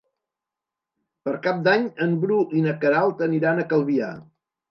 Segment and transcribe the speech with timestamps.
[1.27, 4.09] Per Cap d'Any en Bru i na Queralt aniran a Calvià.